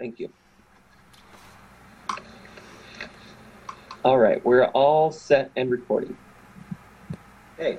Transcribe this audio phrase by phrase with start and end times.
[0.00, 0.30] Thank you.
[4.02, 6.16] All right, we're all set and recording.
[7.58, 7.78] Okay,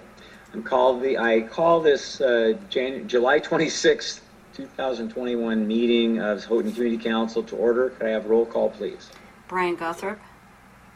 [0.54, 4.20] I'm called the, I call this uh, Jan, July 26th,
[4.54, 7.90] 2021 meeting of Houghton Community Council to order.
[7.90, 9.10] Could I have roll call, please?
[9.48, 10.20] Brian Gawthrop,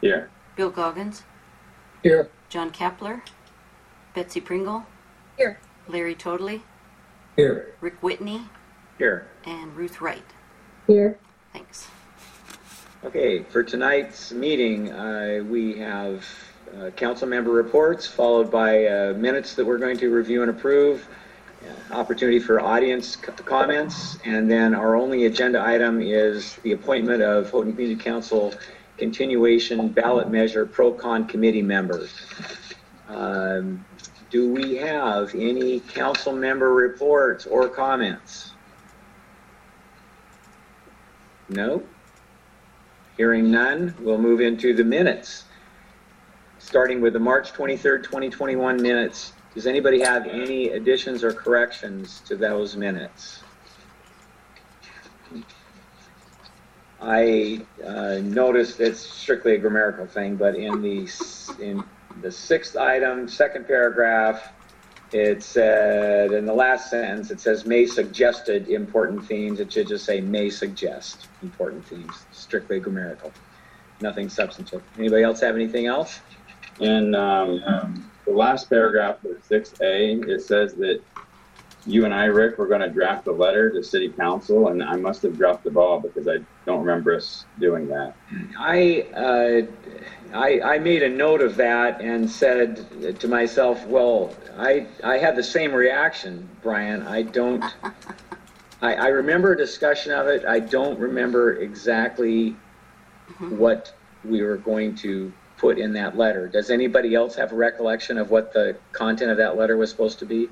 [0.02, 0.30] Here.
[0.56, 1.24] Bill Goggins,
[2.04, 2.30] Here.
[2.50, 3.24] John Kappler,
[4.14, 4.86] Betsy Pringle,
[5.40, 5.58] Here.
[5.88, 6.62] Larry Toedtli,
[7.36, 7.74] Here.
[7.82, 8.44] Rick Whitney,
[9.00, 9.28] Here.
[9.44, 10.35] and Ruth Wright.
[10.88, 11.18] Here.
[11.54, 11.88] Thanks.
[13.04, 16.26] Okay, for tonight's meeting, uh, we have
[16.80, 21.08] uh, council member reports followed by uh, minutes that we're going to review and approve,
[21.92, 27.22] uh, opportunity for audience c- comments, and then our only agenda item is the appointment
[27.22, 28.54] of Houghton Community Council
[28.98, 32.12] continuation ballot measure pro-con committee members.
[33.08, 33.86] Um,
[34.32, 38.52] Do we have any council member reports or comments?
[41.50, 41.84] No?
[43.18, 45.46] Hearing none, we'll move into the minutes.
[46.60, 49.34] Starting with the March 23rd, 2021 minutes.
[49.54, 53.42] Does anybody have any additions or corrections to those minutes?
[57.02, 61.08] I uh, noticed it's strictly a grammatical thing, but in the,
[61.62, 61.84] in
[62.22, 64.52] the sixth item, second paragraph,
[65.16, 69.62] it said, in the last sentence, it says may suggested important themes.
[69.62, 73.32] It should just say may suggest important themes, strictly grammatical.
[74.02, 74.84] Nothing substantive.
[75.00, 76.20] Anybody else have anything else?
[76.82, 81.02] In um, the last paragraph of six A, it says that
[81.86, 84.96] you and I, Rick, were going to draft a letter to city council, and I
[84.96, 88.16] must have dropped the ball because I don't remember us doing that.
[88.58, 94.88] I, uh, I, I made a note of that and said to myself, well, I,
[95.04, 97.04] I had the same reaction, Brian.
[97.04, 97.64] I don't,
[98.82, 100.44] I, I remember a discussion of it.
[100.46, 102.56] I don't remember exactly
[103.50, 106.48] what we were going to put in that letter.
[106.48, 110.20] Does anybody else have a recollection of what the content of that letter was supposed
[110.20, 110.50] to be?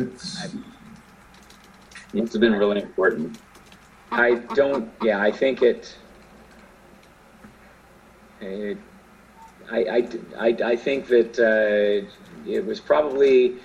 [0.00, 0.54] It's, It
[2.14, 3.38] must have been really important.
[4.10, 5.96] I don't, yeah, I think it,
[8.40, 8.78] it,
[9.70, 10.08] I, I,
[10.38, 12.10] I, I think that, uh,
[12.44, 13.60] it was probably,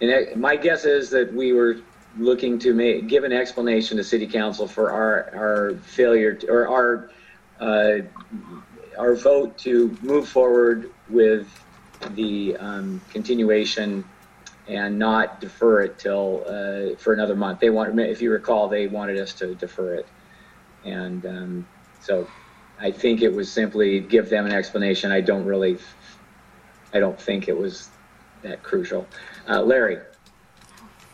[0.00, 1.76] and it- my guess is that we were
[2.16, 7.10] looking to give an explanation to city council for our, our failure, to- or our,
[7.60, 7.98] uh,
[8.98, 11.48] our vote to move forward with
[12.14, 14.11] the, um, continuation
[14.72, 17.60] and not defer it till, uh, for another month.
[17.60, 20.06] They wanted, if you recall, they wanted us to defer it.
[20.84, 21.66] And, um,
[22.00, 22.26] so
[22.80, 25.12] I think it was simply give them an explanation.
[25.12, 25.78] I don't really,
[26.94, 27.88] I don't think it was
[28.42, 29.06] that crucial.
[29.48, 29.98] Uh, Larry?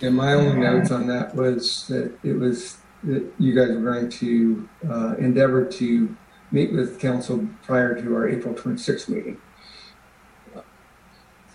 [0.00, 4.08] and my only notes on that was that it was, that you guys were going
[4.08, 6.16] to uh, endeavor to
[6.52, 9.36] meet with council prior to our April 26th meeting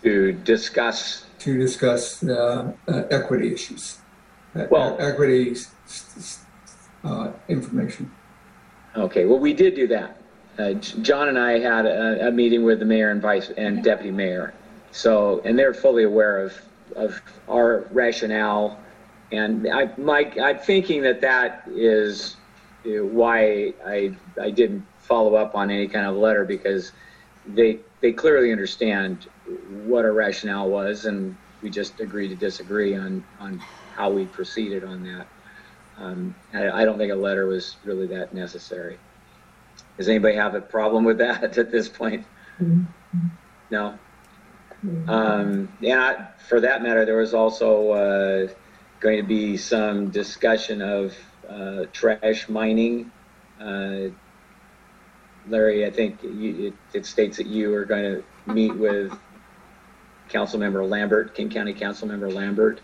[0.03, 3.97] to discuss, to discuss uh, uh, equity issues.
[4.55, 5.55] Uh, Well- Equity
[7.03, 8.09] uh, information.
[8.95, 10.17] okay, well, we did do that.
[10.57, 14.11] Uh, John and I had a, a meeting with the mayor and vice, and deputy
[14.11, 14.53] mayor.
[14.91, 16.53] So, and they're fully aware of,
[16.95, 18.79] of our rationale.
[19.31, 22.37] And I, Mike, I'm thinking that that is
[22.85, 26.91] uh, why I, I didn't follow up on any kind of letter because
[27.47, 29.27] they, they clearly understand
[29.85, 33.57] what our rationale was and we just agreed to disagree on, on
[33.95, 35.27] how we proceeded on that.
[35.97, 38.99] Um, I, I don't think a letter was really that necessary.
[39.97, 42.25] Does anybody have a problem with that at this point?
[43.69, 43.97] No?
[45.07, 48.47] Um, I, for that matter, there was also, uh,
[48.99, 51.15] going to be some discussion of,
[51.49, 53.11] uh, trash mining.
[53.59, 54.09] Uh,
[55.47, 59.17] Larry, I think you, it, it states that you are going to meet with
[60.43, 62.81] Councilmember Lambert, King County Councilmember Lambert.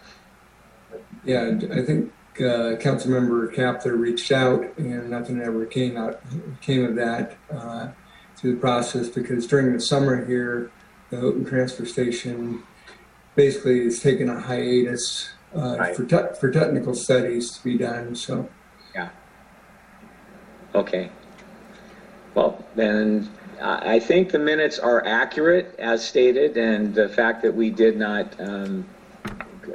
[1.26, 6.22] Yeah, I think uh, Councilmember Kappler reached out and nothing ever came out,
[6.62, 7.90] came of that uh,
[8.38, 10.72] through the process because during the summer here,
[11.10, 12.64] the Houghton Transfer Station
[13.36, 15.96] basically is taking a hiatus uh, Right.
[15.96, 18.48] for, te- for technical studies to be done, so.
[18.94, 19.10] Yeah.
[20.76, 21.10] Okay.
[22.36, 23.28] Well, then,
[23.62, 27.98] I, I think the minutes are accurate as stated, and the fact that we did
[27.98, 28.86] not, um,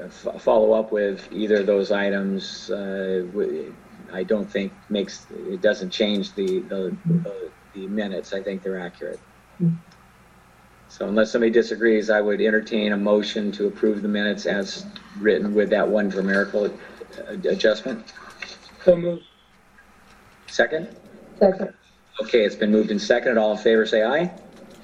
[0.01, 3.75] f- follow up with either of those items, uh, w-
[4.13, 8.33] I don't think makes, it doesn't change the, the, the- the minutes.
[8.33, 9.19] I think they're accurate.
[10.89, 14.87] So unless somebody disagrees, I would entertain a motion to approve the minutes as
[15.19, 18.13] written with that one grammatical uh, adjustment.
[18.85, 19.25] So moved.
[20.47, 20.95] Second?
[21.41, 21.75] Second.
[22.21, 23.39] Okay, it's been moved and seconded.
[23.39, 24.31] All in favor, say aye.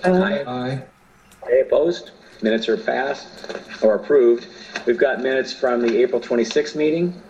[0.05, 0.45] Aye.
[0.47, 0.83] Aye.
[1.45, 2.11] Okay, opposed?
[2.43, 3.29] Minutes are passed
[3.83, 4.49] or approved.
[4.87, 7.21] We've got minutes from the April 26th meeting.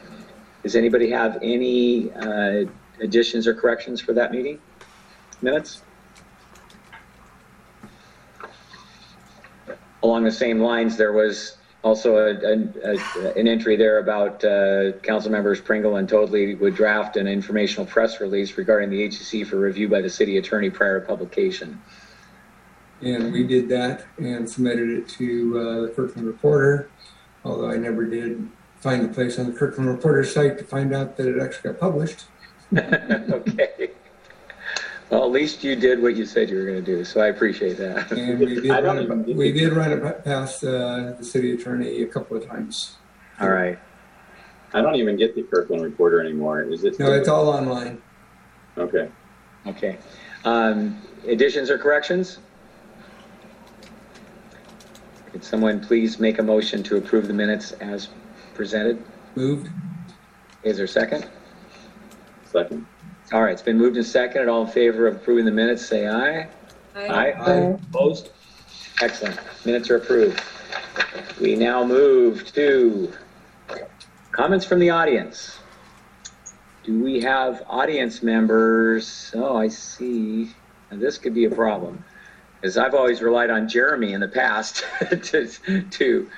[0.63, 2.65] Does anybody have any uh,
[3.01, 4.59] additions or corrections for that meeting?
[5.43, 5.83] Minutes?
[10.03, 14.93] Along the same lines, there was also a, a- a- an entry there about uh,
[15.03, 19.57] council members Pringle and Toedtli would draft an informational press release regarding the HCC for
[19.59, 21.81] review by the city attorney prior to publication.
[23.03, 26.91] And we did that and submitted it to uh, the Kirkland Reporter,
[27.45, 28.47] although I never did
[28.81, 31.81] find a place on the Kirkland Reporter site to find out that it actually got
[31.81, 32.25] published.
[32.77, 33.91] okay.
[35.11, 37.27] Well, at least you did what you said you were going to do, so I
[37.27, 38.13] appreciate that.
[38.13, 41.53] And we did I don't run it, we did run it past uh, the city
[41.53, 42.97] attorney a couple of times.
[43.41, 43.79] All right.
[44.73, 46.63] I don't even get the Kirkland Reporter anymore.
[46.63, 46.99] Is it?
[47.01, 48.01] No, it's all online.
[48.79, 49.09] Okay.
[49.67, 49.99] Okay.
[50.45, 52.39] Um, additions or corrections?
[55.33, 58.09] Could someone please make a motion to approve the minutes as
[58.55, 59.03] presented?
[59.35, 59.71] Moved.
[60.63, 61.29] Is there a second?
[62.45, 62.87] Second.
[63.33, 64.49] All right, it's been moved and seconded.
[64.49, 66.49] All in favor of approving the minutes, say aye.
[66.97, 67.33] Aye.
[67.33, 67.79] Aye.
[67.91, 68.31] Opposed?
[69.01, 69.39] Excellent.
[69.65, 70.43] Minutes are approved.
[71.41, 73.13] We now move to
[74.33, 75.61] comments from the audience.
[76.83, 79.31] Do we have audience members?
[79.35, 80.51] Oh, I see.
[80.91, 82.05] Now, this could be a problem.
[82.65, 84.85] As I've always relied on Jeremy in the past
[85.23, 85.47] to,
[85.91, 86.31] to,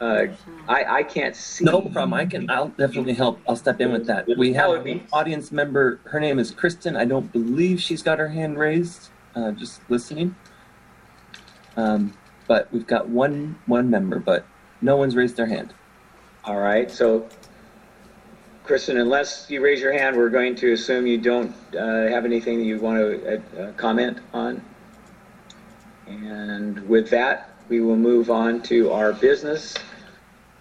[0.00, 0.26] uh,
[0.66, 1.64] I, I can't see.
[1.64, 2.14] No problem.
[2.14, 2.48] I can.
[2.48, 3.38] I'll definitely help.
[3.46, 4.26] I'll step in with that.
[4.38, 6.00] We have be- an audience member.
[6.04, 6.96] Her name is Kristen.
[6.96, 9.10] I don't believe she's got her hand raised.
[9.34, 10.34] Uh, just listening.
[11.76, 12.14] Um,
[12.46, 14.46] but we've got one one member, but
[14.80, 15.74] no one's raised their hand.
[16.44, 17.28] All right, so
[18.64, 22.58] Kristen, unless you raise your hand, we're going to assume you don't uh, have anything
[22.58, 24.62] that you want to uh, uh, comment on.
[26.06, 29.74] And with that, we will move on to our business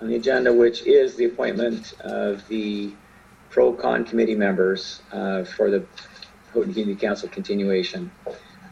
[0.02, 2.92] on the agenda, which is the appointment of the
[3.50, 5.86] pro-con committee members uh, for the
[6.54, 8.12] Houghton Community Council continuation.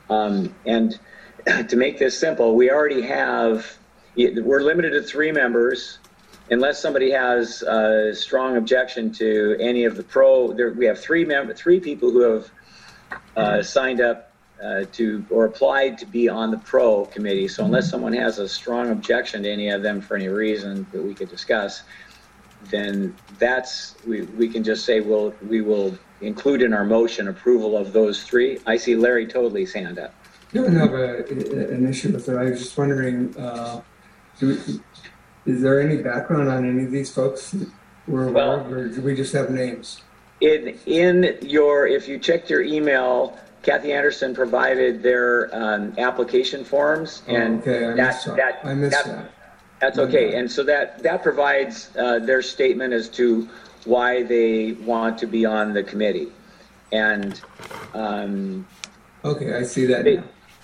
[0.09, 0.99] Um, And
[1.69, 3.77] to make this simple, we already have,
[4.15, 5.99] we're limited to three members
[6.49, 11.25] unless somebody has a strong objection to any of the pro, there, we have three
[11.25, 12.51] member, three people who have
[13.35, 14.26] uh, signed up
[14.63, 17.47] uh, to or applied to be on the pro committee.
[17.47, 21.01] So unless someone has a strong objection to any of them for any reason that
[21.01, 21.83] we could discuss,
[22.71, 27.77] then that's we, we can just say we'll we will include in our motion approval
[27.77, 28.59] of those three.
[28.65, 30.13] I see Larry Toedtli's hand up.
[30.53, 31.17] I Don't have a,
[31.73, 32.37] an issue with it.
[32.37, 33.81] I was just wondering, uh,
[34.39, 34.79] do we,
[35.51, 37.55] is there any background on any of these folks
[38.07, 40.01] we're aware of, or do we just have names?
[40.39, 47.21] In in your if you checked your email, Kathy Anderson provided their um, application forms,
[47.27, 48.35] Oh, and okay, I that- missed that.
[48.37, 49.31] that- I missed that- that.
[49.79, 50.35] that's okay.
[50.37, 53.47] And so that that provides uh, their statement as to
[53.85, 56.31] why they want to be on the committee,
[56.91, 57.41] and
[57.93, 58.65] um,
[59.25, 60.23] Okay, I see that now.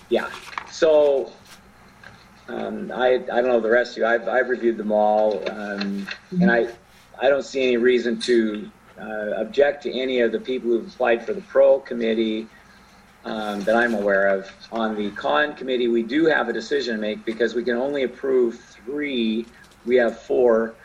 [0.09, 0.29] yeah.
[0.71, 1.31] So
[2.47, 4.05] um, I I don't know the rest of you.
[4.05, 6.07] I've I've reviewed them all, um,
[6.39, 6.67] and I
[7.21, 8.69] I don't see any reason to
[8.99, 12.47] uh, object to any of the people who've applied for the pro committee
[13.25, 14.49] um, that I'm aware of.
[14.71, 18.03] On the con committee, we do have a decision to make because we can only
[18.03, 19.45] approve three.
[19.85, 20.75] We have four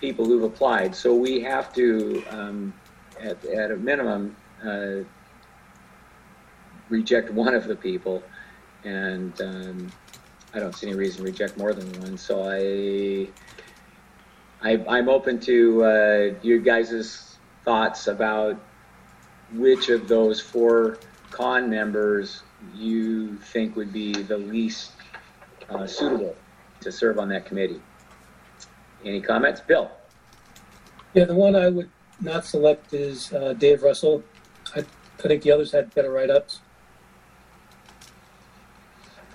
[0.00, 2.74] people who've applied, so we have to, um,
[3.20, 5.04] at at a minimum, uh,
[6.88, 8.22] reject one of the people,
[8.84, 9.92] and um,
[10.54, 12.18] I don't see any reason to reject more than one.
[12.18, 13.28] So I,
[14.62, 18.60] I I'm open to uh, you guys' thoughts about
[19.52, 20.98] which of those four
[21.36, 22.42] con members
[22.74, 24.92] you think would be the least
[25.68, 26.34] uh, suitable
[26.80, 27.80] to serve on that committee.
[29.04, 29.90] Any comments, Bill?
[31.12, 31.90] Yeah, the one I would
[32.22, 34.22] not select is uh, Dave Russell.
[34.74, 36.60] I, I think the others had better write-ups.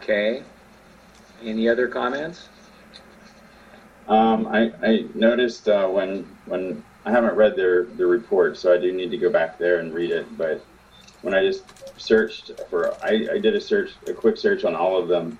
[0.02, 0.42] Okay.
[1.44, 2.50] Any other comments?
[4.08, 8.78] Um, I, I noticed uh, when when I haven't read their their report, so I
[8.80, 10.26] do need to go back there and read it.
[10.38, 10.66] But
[11.22, 11.64] when I just
[12.00, 15.38] searched for, I, I did a search, a quick search on all of them,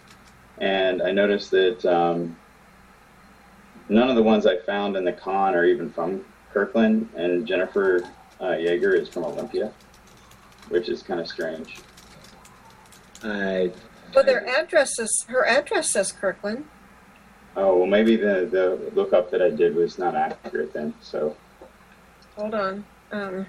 [0.60, 2.36] and I noticed that um,
[3.90, 6.24] none of the ones I found in the con are even from
[6.54, 8.04] Kirkland, and Jennifer
[8.40, 9.72] uh, Yeager is from Olympia,
[10.70, 11.80] which is kind of strange.
[13.24, 13.72] I
[14.16, 16.66] Well, their address is, her address says Kirkland.
[17.56, 20.94] Oh well, maybe the the lookup that I did was not accurate then.
[21.02, 21.36] So
[22.38, 22.86] Hold on.
[23.12, 23.46] Um,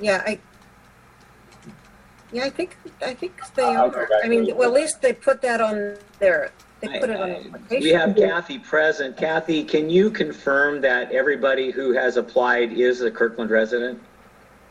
[0.00, 0.38] Yeah, I,
[2.32, 4.06] yeah, I think, I think they Uh, I'll go are.
[4.06, 6.50] back I mean, to- well, at least they put that on their,
[6.80, 7.82] they I- put it on I- the application.
[7.82, 9.16] We have Kathy present.
[9.16, 14.00] Kathy, can you confirm that everybody who has applied is a Kirkland resident?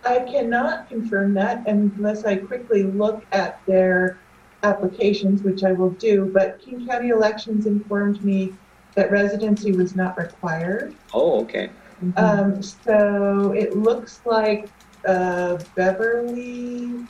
[0.05, 4.17] I cannot confirm that unless I quickly look at their
[4.63, 8.53] applications, which I will do, but King County Elections informed me
[8.95, 10.95] that residency was not required.
[11.13, 11.69] Oh, okay.
[12.15, 14.69] Um, so it looks like,
[15.07, 17.05] uh, Beverly,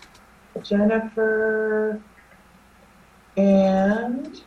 [0.64, 2.00] Jennifer,
[3.36, 4.42] and,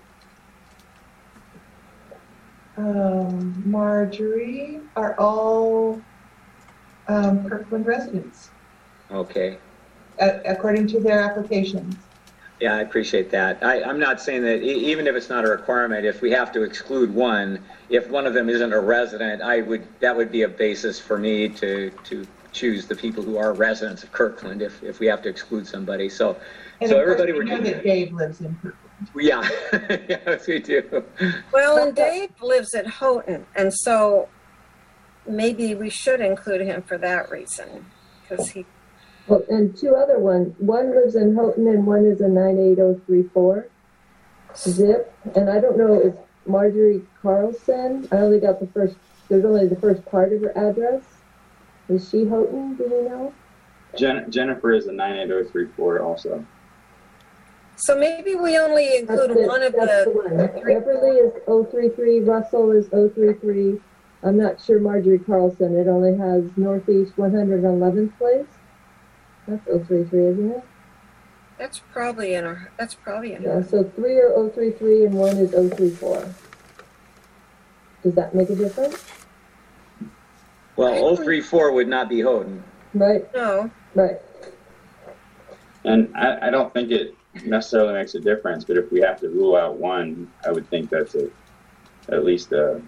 [2.77, 6.01] um, Marjorie are all,
[7.09, 8.51] um, Kirkland residents,
[9.11, 9.59] Okay.
[10.21, 11.97] a- according to their applications.
[12.61, 13.59] Yeah, I appreciate that.
[13.63, 16.53] I, I'm not saying that, e- even if it's not a requirement, if we have
[16.53, 20.43] to exclude one, if one of them isn't a resident, I would, that would be
[20.43, 24.83] a basis for me to, to choose the people who are residents of Kirkland if,
[24.83, 26.09] if we have to exclude somebody.
[26.09, 26.37] So,
[26.81, 28.77] And So everybody we were know doing that Dave lives in Kirkland.
[29.17, 29.49] yeah,
[30.09, 31.05] yes, we do.
[31.53, 34.29] Well, and uh, Dave lives at Houghton, and so
[35.27, 37.87] maybe we should include him for that reason,
[38.23, 38.67] because he,
[39.27, 40.55] Well, and two other ones.
[40.59, 43.69] One lives in Houghton and one is a 98034
[44.57, 45.15] zip.
[45.37, 46.15] And I don't know if
[46.47, 48.97] Marjorie Carlson, I only got the first,
[49.29, 51.03] there's only the first part of her address.
[51.91, 52.77] Is she Houghton?
[52.77, 53.35] Do you know?
[53.99, 56.45] Jen- Jennifer is a 98034 also.
[57.77, 59.49] so maybe we only include it.
[59.49, 60.37] one of That's the the, one.
[60.65, 63.81] Beverly is 033, Russell is 033.
[64.23, 65.75] I'm not sure Marjorie Carlson.
[65.77, 68.47] It only has Northeast 111th place.
[69.49, 70.65] That's 033, isn't it?
[71.59, 75.37] that's probably in our, that's probably in Yeah, our, so three are 033 and one
[75.37, 76.35] is 034.
[78.03, 78.97] Does that make a difference?
[80.77, 82.63] Well, 034 would not be Houghton.
[82.95, 84.19] Right, no, right.
[85.85, 89.29] And I, I don't think it necessarily makes a difference, but if we have to
[89.29, 91.31] rule out one, I would think that's a,
[92.09, 92.83] at least a,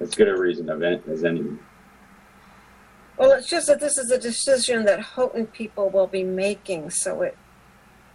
[0.00, 1.44] as good a reason of it as any.
[3.18, 7.22] well, it's just that this is a decision that Houghton people will be making, so
[7.22, 7.36] it,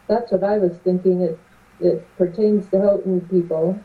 [0.08, 1.22] That's what I was thinking.
[1.22, 1.40] It,
[1.80, 3.80] it pertains to Houghton people.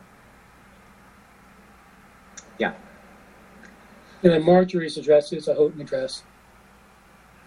[4.23, 6.23] And then Marjorie's address is a Houghton address.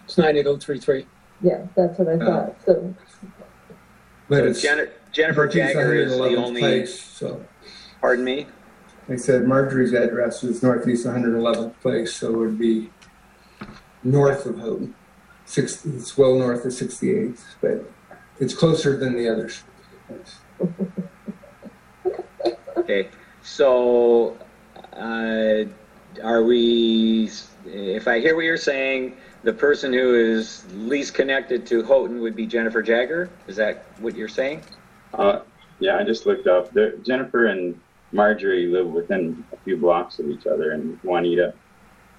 [0.04, 1.06] It's 98033.
[1.42, 2.56] Yeah, that's what I thought.
[2.64, 2.94] So,
[4.28, 7.44] But So it's Jen- Jennifer Marquis Jagger is the 111th only, place, So,
[8.00, 8.46] pardon me?
[9.08, 12.90] like I said, Marjorie's address is northeast 111th place, so it would be
[14.02, 14.94] north of Houghton.
[15.44, 17.90] Six, it's well north of 68th, but
[18.40, 19.62] it's closer than the others.
[22.76, 23.08] Okay,
[23.42, 24.36] so,
[24.94, 25.64] uh,
[26.22, 27.30] are we,
[27.66, 32.36] if I hear what you're saying, the person who is least connected to Houghton would
[32.36, 33.30] be Jennifer Jagger?
[33.48, 34.62] Is that what you're saying?
[35.14, 35.40] Uh,
[35.78, 36.72] yeah, I just looked up.
[36.72, 37.78] They're- Jennifer and
[38.12, 41.54] Marjorie live within a few blocks of each other in Juanita.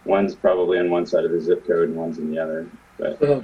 [0.06, 2.68] One's probably on one side of the zip code and one's in the other.
[2.98, 3.42] But Uh,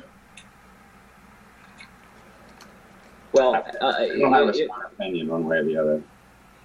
[3.31, 6.01] Well, uh, I don't have a strong opinion one way or the other.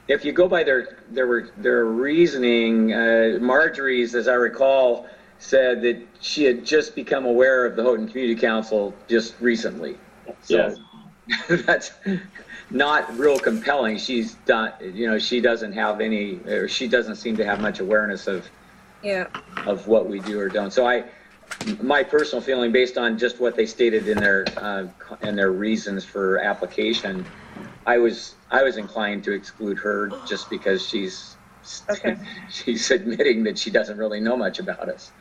[0.08, 5.06] If you go by their their their reasoning, uh, Marjorie's, as I recall,
[5.38, 9.96] said that she had just become aware of the Houghton Community Council just recently.
[10.42, 10.78] So Yes.
[11.66, 11.92] that's
[12.70, 13.96] not real compelling.
[13.98, 17.80] She's done, you know, she doesn't have any, or she doesn't seem to have much
[17.80, 18.46] awareness of
[19.02, 19.26] yeah.
[19.66, 20.72] of what we do or don't.
[20.72, 21.04] So I,
[21.82, 24.86] my personal feeling, based on just what they stated in their uh,
[25.22, 27.24] in their reasons for application,
[27.86, 31.36] I was I was inclined to exclude her just because she's
[31.90, 32.16] Okay.
[32.50, 35.12] she's admitting that she doesn't really know much about us.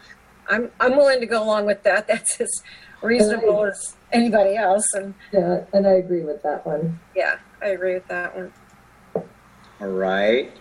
[0.50, 2.08] I'm, I'm willing to go along with that.
[2.08, 2.64] That's as
[3.02, 7.00] reasonable as anybody else, and yeah, and I agree with that one.
[7.16, 8.54] yeah, I agree with that one.
[9.82, 10.52] All right.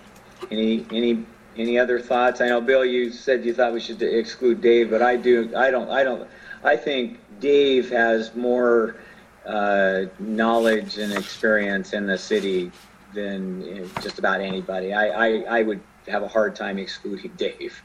[0.50, 1.24] Any any
[1.56, 2.40] any other thoughts?
[2.40, 5.52] I know Bill, you said you thought we should exclude Dave, but I do.
[5.56, 5.90] I don't.
[5.90, 6.28] I don't.
[6.64, 8.96] I think Dave has more
[9.46, 12.70] uh, knowledge and experience in the city
[13.14, 14.92] than you know, just about anybody.
[14.92, 17.82] I, I I would have a hard time excluding Dave.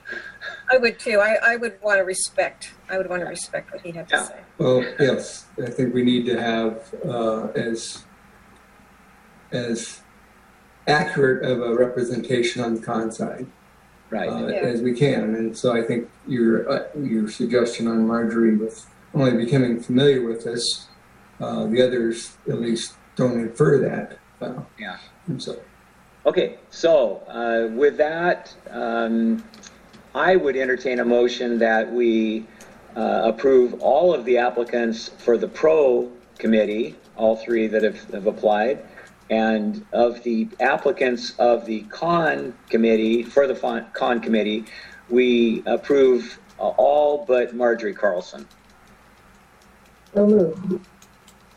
[0.71, 1.19] I would too.
[1.19, 4.15] I, I would want to respect, I would want to respect what he had to
[4.15, 4.23] Yeah.
[4.23, 4.39] say.
[4.57, 8.05] Well, yes, I think we need to have uh, as
[9.51, 10.01] as
[10.87, 13.47] accurate of a representation on the con side
[14.09, 14.29] Right.
[14.29, 14.59] uh, Yeah.
[14.61, 15.35] as we can.
[15.35, 20.43] And so I think your uh, your suggestion on Marjorie with only becoming familiar with
[20.45, 20.63] this,
[21.39, 24.19] uh, the others at least don't infer that.
[24.41, 24.97] Uh, Yeah.
[25.37, 25.59] So,
[26.27, 29.41] Okay, so uh, with that, um,
[30.13, 32.45] I would entertain a motion that we
[32.97, 38.27] uh, approve all of the applicants for the pro committee, all three that have, have
[38.27, 38.83] applied.
[39.29, 44.65] And of the applicants of the con committee, for the con committee,
[45.09, 48.45] we approve uh, all but Marjorie Carlson.
[50.13, 50.85] So moved.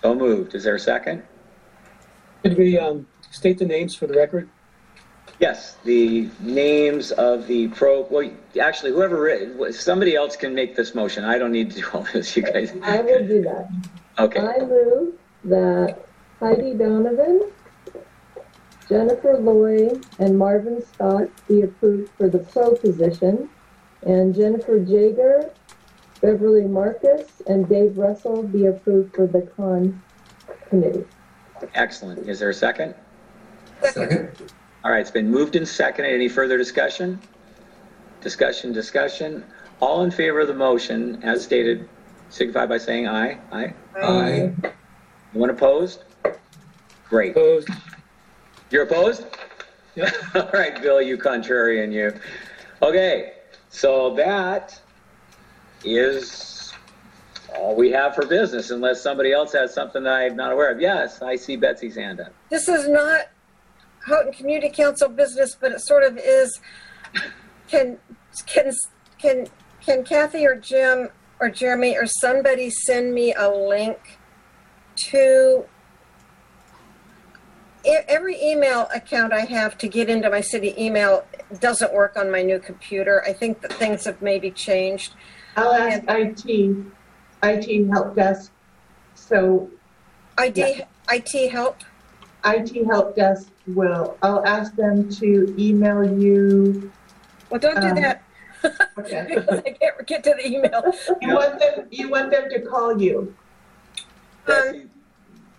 [0.03, 0.55] So moved.
[0.55, 1.23] Is there a second?
[2.43, 4.49] Could we um, state the names for the record?
[5.39, 8.31] Yes, the names of the pro, well,
[8.61, 11.25] actually, whoever, writ- somebody else can make this motion.
[11.25, 12.73] I don't need to do all this, you guys.
[12.83, 13.71] I will do that.
[14.19, 15.15] Okay, I move
[15.45, 16.05] that
[16.41, 17.51] Heidi Donovan,
[18.89, 23.49] Jennifer Loy, and Marvin Scott be approved for the pro position,
[24.03, 25.51] and Jennifer Jager,
[26.21, 30.03] Beverly Marcus, and Dave Russell be approved for the con
[30.69, 31.05] committee.
[31.75, 32.29] excellent.
[32.29, 32.95] Is there a second?
[33.83, 34.31] Second?
[34.85, 36.13] All right, it's been moved and seconded.
[36.13, 37.19] Any further discussion?
[38.21, 39.45] Discussion, discussion.
[39.81, 41.89] All in favor of the motion as stated,
[42.29, 43.39] signify by saying aye.
[43.53, 43.75] Aye.
[43.97, 44.53] Aye.
[45.33, 46.05] Anyone opposed?
[47.09, 47.31] Great.
[47.33, 47.69] Opposed?
[48.71, 49.25] You're opposed?
[49.97, 50.15] Yep.
[50.35, 52.13] All right, Bill, you contrarian, you.
[52.83, 53.33] Okay,
[53.71, 54.81] so that
[55.85, 56.73] is
[57.57, 60.81] all we have for business unless somebody else has something that I'm not aware of.
[60.81, 62.33] Yes, I see Betsy's hand up.
[62.49, 63.27] This is not
[64.07, 66.61] Houghton Community Council business, but it sort of is.
[67.69, 67.99] Can,
[68.47, 68.73] can,
[69.19, 69.47] can,
[69.81, 71.09] can Kathy or Jim
[71.41, 74.19] or Jeremy or somebody send me a link
[74.97, 75.65] to
[77.85, 81.25] every email account I have to get into my city email
[81.61, 83.23] doesn't work on my new computer.
[83.27, 85.15] I think that things have maybe changed.
[85.57, 86.77] I'll ask IT,
[87.43, 88.53] IT help desk.
[89.15, 89.71] So
[90.39, 91.83] ID, IT help?
[92.45, 96.91] IT help desk will, I'll ask them to email you.
[97.51, 98.23] Well, don't do Um, that.
[98.99, 99.27] Okay.
[99.29, 100.83] Because I can't get to the email.
[101.23, 103.35] You want them, you want them to call you.
[104.47, 104.89] Betsy,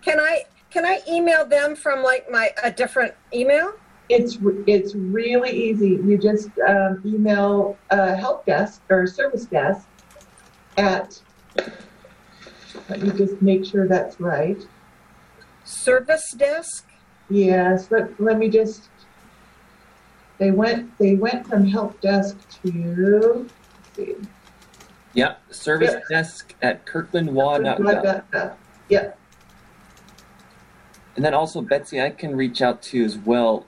[0.02, 3.72] Can I, can I email them from like my, a different email?
[4.12, 5.98] It's, it's really easy.
[6.04, 9.88] You just um, email uh, help desk or service desk
[10.76, 11.18] at,
[12.90, 14.62] let me just make sure that's right.
[15.64, 16.86] Service desk?
[17.30, 18.90] Yes, let, let me just,
[20.36, 24.16] they went, they went from help desk to, let's see.
[25.14, 26.02] Yeah, service Yep.
[26.10, 28.56] desk at kirklandwa.gov.
[28.88, 29.18] Yep,
[31.16, 33.64] And then also, Betsy, I can reach out to you as well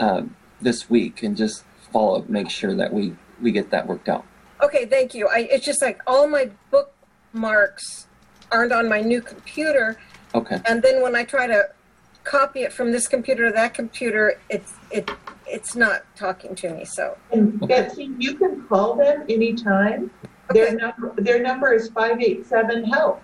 [0.00, 4.08] um, this week and just follow up, make sure that we, we get that worked
[4.08, 4.24] out.
[4.62, 5.28] Okay, thank you.
[5.28, 8.08] I, it's just like all my bookmarks
[8.50, 9.98] aren't on my new computer.
[10.34, 10.60] Okay.
[10.66, 11.68] And then when I try to
[12.24, 15.10] copy it from this computer to that computer, it's, it,
[15.46, 17.16] it's not talking to me, so.
[17.32, 17.82] and Okay.
[17.82, 20.10] Betsy, you can call them anytime.
[20.52, 23.22] Their Okay, number, their number is five eight seven help.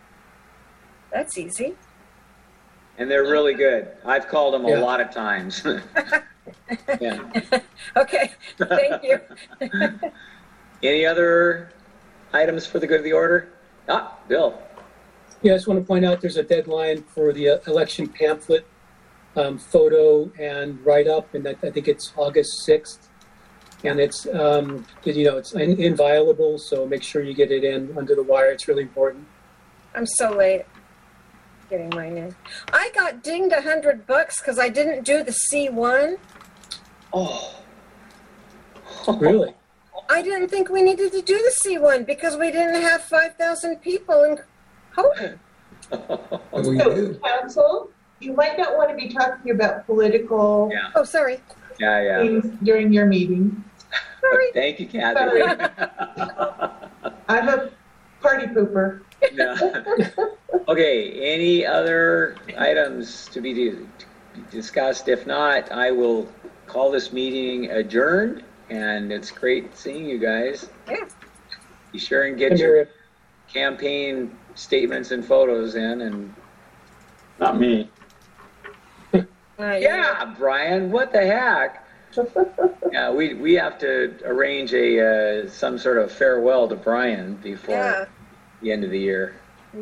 [1.13, 1.75] that's easy.
[2.99, 3.89] And they're really good.
[4.05, 4.79] I've called them a Yeah.
[4.79, 5.63] lot of times.
[7.01, 7.21] Yeah.
[7.97, 9.21] Okay, thank you.
[10.83, 11.71] Any other
[12.33, 13.49] items for the good of the order?
[13.89, 14.61] Ah, Bill.
[15.43, 18.67] Yeah, I just want to point out there's a deadline for the uh, election pamphlet,
[19.37, 23.09] um, photo and write-up, and I, I think it's August 6th.
[23.85, 27.97] And it's, um, you know, it's in- inviolable, so make sure you get it in
[27.97, 28.51] under the wire.
[28.51, 29.27] It's really important.
[29.95, 30.65] I'm so late
[31.71, 32.35] getting mine in.
[32.73, 36.19] I got dinged a hundred bucks because I didn't do the C1.
[37.13, 37.55] Oh.
[39.19, 39.55] Really?
[40.11, 44.23] I didn't think we needed to do the C1 because we didn't have 5,000 people
[44.25, 44.39] in
[44.93, 45.41] Houghton.
[45.91, 47.21] We So, do?
[47.25, 47.91] council,
[48.21, 50.91] you might not want to be talking about political Yeah.
[50.95, 51.41] Oh, sorry.
[51.79, 52.19] Yeah, yeah.
[52.23, 53.63] things during your meeting.
[54.21, 54.53] Sorry.
[54.53, 55.43] Thank you, Kathy.
[57.29, 57.71] I'm a
[58.21, 59.01] party pooper.
[59.33, 59.57] Yeah.
[60.69, 63.77] Okay, any other items to be di-
[64.51, 65.07] discussed?
[65.07, 66.27] If not, I will
[66.67, 70.69] call this meeting adjourned, and it's great seeing you guys.
[70.89, 71.09] Yeah.
[71.93, 72.89] Be sure and get your
[73.53, 76.35] campaign statements and photos in, and,
[77.39, 77.91] Not me.
[79.15, 79.23] Uh,
[79.59, 81.85] yeah, Brian, what the heck?
[82.93, 87.43] Yeah, we, we have to arrange a, uh, some sort of farewell to Brian Yeah.
[87.43, 88.09] before
[88.63, 89.35] the end of the year.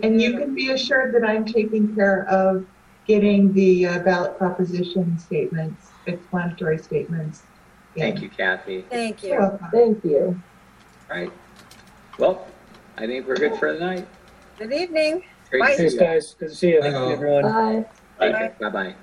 [0.03, 2.67] And you can be assured that I'm taking care of
[3.07, 7.43] getting the uh, ballot proposition statements, explanatory statements.
[7.97, 8.85] Thank you, Kathy.
[8.91, 9.39] Thank You're you.
[9.41, 9.69] welcome.
[9.73, 10.43] Thank you.
[11.11, 11.33] All right.
[12.19, 12.47] Well,
[12.97, 14.09] I think we're good for the night.
[14.59, 15.23] Good evening.
[15.51, 15.71] Great to Bye.
[15.73, 16.01] see Thanks, you.
[16.01, 16.37] guys.
[16.39, 16.81] Good to see you.
[16.81, 17.13] Bye, all.
[17.13, 17.43] Everyone.
[17.43, 17.87] Bye.
[18.21, 18.57] Take care.
[18.61, 18.95] Bye-bye.